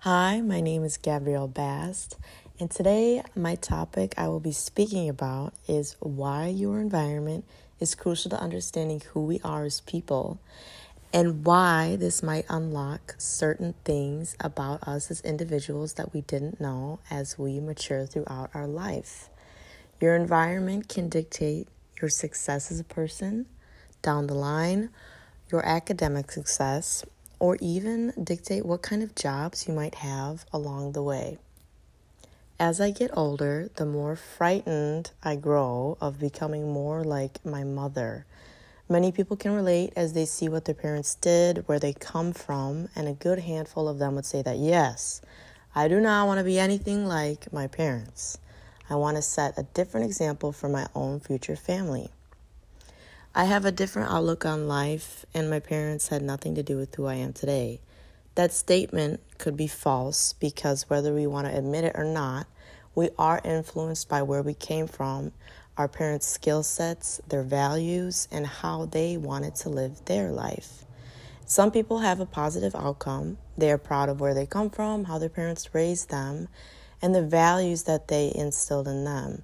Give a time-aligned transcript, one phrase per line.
[0.00, 2.16] Hi, my name is Gabrielle Bast,
[2.60, 7.44] and today my topic I will be speaking about is why your environment
[7.80, 10.38] is crucial to understanding who we are as people
[11.12, 17.00] and why this might unlock certain things about us as individuals that we didn't know
[17.10, 19.28] as we mature throughout our life.
[20.00, 21.66] Your environment can dictate
[22.00, 23.46] your success as a person
[24.02, 24.90] down the line,
[25.50, 27.04] your academic success,
[27.38, 31.38] or even dictate what kind of jobs you might have along the way.
[32.58, 38.24] As I get older, the more frightened I grow of becoming more like my mother.
[38.88, 42.88] Many people can relate as they see what their parents did, where they come from,
[42.96, 45.20] and a good handful of them would say that yes,
[45.74, 48.38] I do not want to be anything like my parents.
[48.88, 52.10] I want to set a different example for my own future family.
[53.38, 56.94] I have a different outlook on life, and my parents had nothing to do with
[56.94, 57.82] who I am today.
[58.34, 62.46] That statement could be false because whether we want to admit it or not,
[62.94, 65.32] we are influenced by where we came from,
[65.76, 70.86] our parents' skill sets, their values, and how they wanted to live their life.
[71.44, 73.36] Some people have a positive outcome.
[73.58, 76.48] They are proud of where they come from, how their parents raised them,
[77.02, 79.42] and the values that they instilled in them.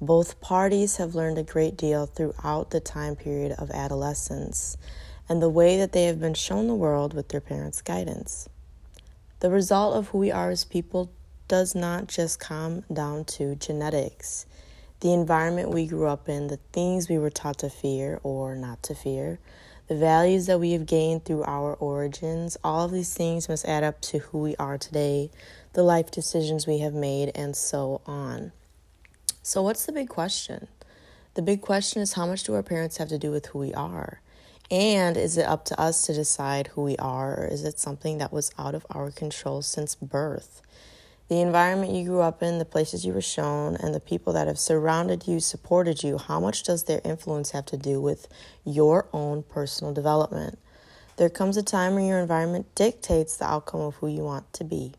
[0.00, 4.76] Both parties have learned a great deal throughout the time period of adolescence
[5.28, 8.48] and the way that they have been shown the world with their parents' guidance.
[9.40, 11.10] The result of who we are as people
[11.48, 14.46] does not just come down to genetics.
[15.00, 18.82] The environment we grew up in, the things we were taught to fear or not
[18.84, 19.38] to fear,
[19.86, 23.84] the values that we have gained through our origins, all of these things must add
[23.84, 25.30] up to who we are today,
[25.74, 28.52] the life decisions we have made, and so on.
[29.46, 30.68] So, what's the big question?
[31.34, 33.74] The big question is how much do our parents have to do with who we
[33.74, 34.22] are?
[34.70, 38.16] And is it up to us to decide who we are, or is it something
[38.16, 40.62] that was out of our control since birth?
[41.28, 44.46] The environment you grew up in, the places you were shown, and the people that
[44.46, 48.28] have surrounded you, supported you, how much does their influence have to do with
[48.64, 50.58] your own personal development?
[51.18, 54.64] There comes a time when your environment dictates the outcome of who you want to
[54.64, 54.94] be.